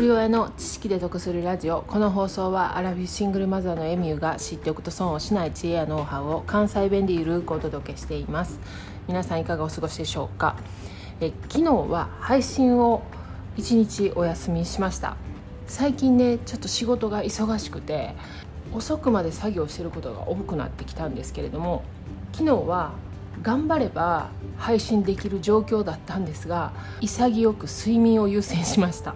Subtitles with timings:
[0.00, 1.82] 人親の知識で得するラジオ。
[1.82, 8.58] この放送はアラフィシングルマザーのエミューが知っておくと損をしない知恵やノウハウを関西弁でゆるくお届けしています。
[9.06, 10.56] 皆さんいかがお過ごしでしょうか？
[11.20, 13.02] え昨日は配信を
[13.56, 15.16] 1日お休みしました。
[15.68, 18.14] 最近ねちょっと仕事が忙しくて
[18.74, 21.84] 遅くまで作業してることが多くなってきたんですけれども
[22.32, 22.92] 昨日は
[23.42, 29.14] 頑張れば配信できる状況だったんですが潔く睡眠を優先しました。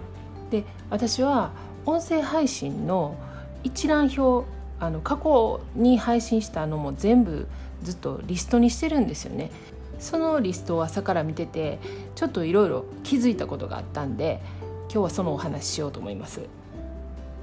[0.89, 1.51] 私は
[1.85, 3.15] 音声配信の
[3.63, 4.47] 一覧表
[4.79, 7.47] あの過去に配信したのも全部
[7.83, 9.51] ずっとリストにしてるんですよね。
[9.99, 11.79] そのリストを朝から見てて
[12.15, 14.39] ちょっといろいろ気づいたことがあったんで
[14.83, 16.41] 今日はそのお話ししようと思います。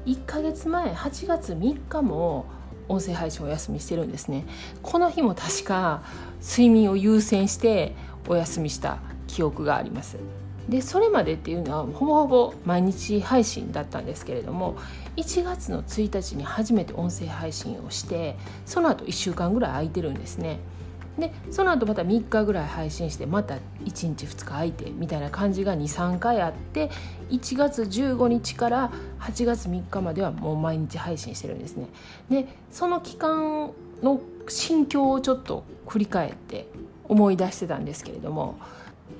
[0.06, 2.46] 1ヶ月前8月3日も
[2.88, 4.46] 音声配信お休みしてるんですね。
[4.82, 6.02] この日も確か
[6.40, 7.94] 睡眠を優先して
[8.28, 10.16] お休みした記憶があります。
[10.68, 14.76] でそれまでっていうのはほぼほぼ毎日配信だったんですけれども
[15.16, 20.58] 1月の1日に初めて音声配信をしてその後1週間ぐらい空いてるんですね。
[21.18, 26.90] でその後また3日ぐらい配信してまた1日2日空いてみたいな感じが23回あって
[27.30, 31.86] 1月15日から8月3日まではもう毎日配信してるんですね。
[32.28, 33.70] でその期間
[34.02, 36.68] の心境をちょっと振り返って
[37.04, 38.58] 思い出してたんですけれども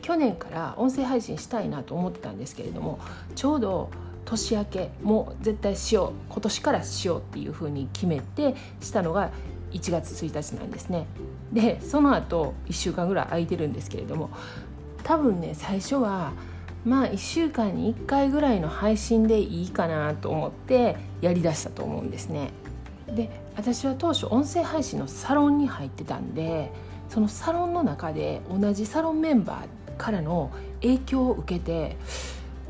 [0.06, 3.00] 去年から音声配信したいなと思ってたんですけれども
[3.34, 3.90] ちょうど
[4.24, 9.32] 年明けもう絶対しよう今年からしようっていうふうに決めてしたのが
[9.72, 11.08] 1月1日なんですね。
[11.52, 14.30] でその後1週間ぐらい空いてるんですけれども
[15.02, 16.34] 多分ね最初は
[16.84, 22.52] まあ1週間に1回ぐらいの配信でいいかなと思ってやりだしたと思うんですね。
[23.08, 26.70] で私は当初音声配信のサロンに入ってたんで
[27.08, 30.50] そのサロンの中で同じサロンメンバーからの
[30.82, 31.96] 影響を受けて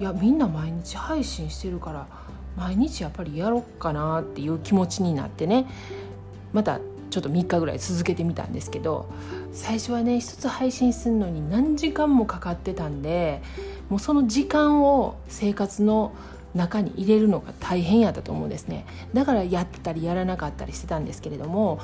[0.00, 2.06] いやみんな毎日配信してるから
[2.56, 5.66] 毎日やっぱりやろっかなっていう気持ちになってね。
[6.52, 9.06] またちょっと3日ぐらい続けてみたんですけど
[9.52, 13.42] 最初はね一つ配信するのに何時間もかかってたんで
[13.88, 16.14] もうその時間を生活の
[16.54, 18.86] 中に入れるのが大変やったと思うんですね。
[19.12, 21.78] だからやったりやらなかったりしてたんですけれども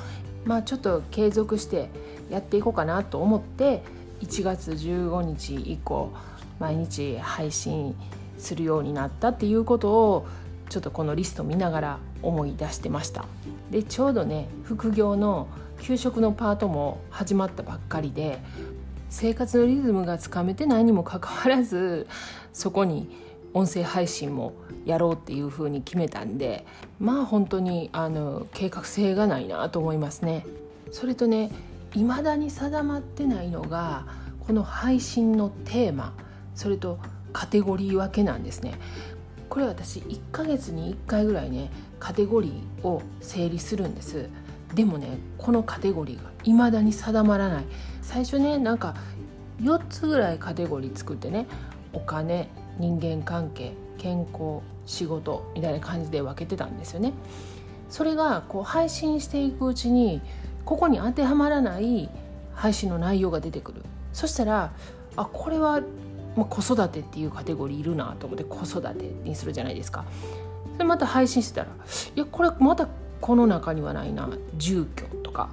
[0.45, 1.89] まあちょっと継続して
[2.29, 3.83] やっていこうかなと思って
[4.23, 6.13] 1月15日以降
[6.59, 7.93] 毎日配信
[8.37, 10.27] するようになったっていうことを
[10.69, 13.25] ちょっとこのリスト見ながら思い出してました
[13.69, 15.47] でちょうどね副業の
[15.81, 18.39] 給食のパートも始まったばっかりで
[19.09, 22.07] 生活のリズムがつかめてないにもかかわらず
[22.53, 23.09] そこに
[23.53, 24.53] 音声配信も
[24.85, 26.65] やろうっていうふうに決めたんで
[26.99, 30.45] まあ本当にあの計画性がないなと思いますね。
[30.91, 31.51] それとね
[31.93, 34.05] 未だに定まってないのが
[34.45, 36.13] この配信のテーマ
[36.55, 36.99] それと
[37.31, 38.73] カテゴリー分けなんですね。
[39.49, 44.29] これ私1ヶ月に1回ぐらいねカテゴリーを整理するんです。
[44.73, 47.63] でもねこのカテゴリーが未だに定まらない。
[48.01, 48.95] 最初ねなんか
[49.61, 51.47] 4つぐらいカテゴリー作ってね
[51.93, 52.49] お金
[52.79, 57.13] 人間関係健康仕事みたいな感じで分けてたんですよね。
[57.89, 60.21] それがこう配信していくうちに
[60.65, 62.09] ここに当てはまらない
[62.53, 63.81] 配信の内容が出てくる
[64.13, 64.73] そしたら
[65.15, 65.81] あこれは
[66.35, 70.05] まあ、子育てっていうカテゴリーいるなと思って子育てにするじゃないですか。
[70.73, 72.87] それまた配信してたらいやこれまた
[73.21, 75.49] この中にはないな住居とか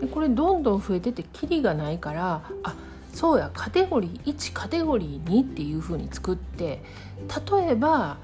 [0.00, 2.76] でこれどんどん増えててキリがないからあ
[3.12, 6.82] そうやカテゴリー1カテゴリー2っていうふうに作って
[7.52, 8.18] 例えば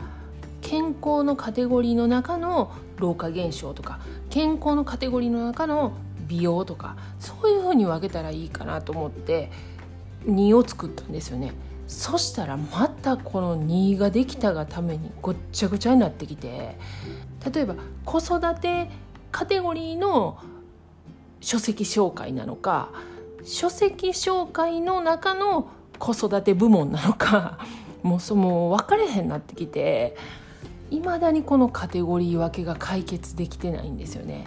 [0.62, 3.98] 健康のカテゴリーの中の老化現象とか
[4.30, 5.92] 健康のカテゴリーの中の
[6.26, 9.50] 美容とかそういうふうに分けたらいいかなと思って
[10.26, 11.52] 2を作ったんですよね。
[11.86, 16.76] そしたらまたこの2ができたがためにごっちゃごちゃになってきて
[17.54, 18.90] 例えば子育て
[19.30, 20.38] カテゴリーの
[21.40, 22.90] 書籍紹介なのか
[23.44, 25.70] 書籍紹介の中の
[26.00, 27.58] 子育て部門なのか
[28.02, 30.16] もうその分かれへんなってきて
[30.90, 34.46] いまだにこのカテゴリー分けが解決できてないんですよね。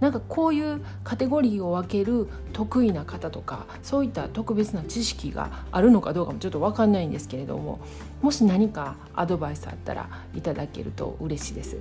[0.00, 7.80] なんかこういうカテゴリーを分ける得意な方とかそういった特別な知識があるのかどうかもちょっと分かんないんですけれども
[8.22, 11.76] もし何かアドバイスあったらいただけると嬉しいです。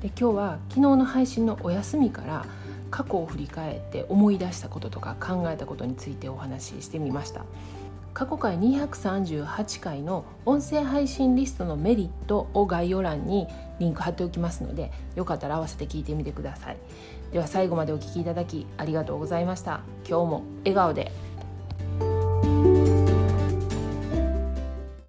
[0.00, 2.44] で今日は昨日の配信のお休みから
[2.90, 7.44] 過去を振り返って思い出したこととか考えたことについてお話ししてみました。
[8.14, 13.48] 過去回238回の音声配信リストのメリットを概要欄に
[13.78, 16.76] リンク貼っておきますのでよかったら合わせて聞いてみてください。
[17.32, 19.80] では最後までお聴きいただきありがとうございました。
[20.06, 21.10] 今日も笑顔で。